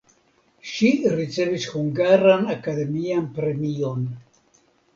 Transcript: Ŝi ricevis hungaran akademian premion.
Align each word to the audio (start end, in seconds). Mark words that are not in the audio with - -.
Ŝi 0.69 0.89
ricevis 1.19 1.67
hungaran 1.75 2.49
akademian 2.55 3.31
premion. 3.39 4.05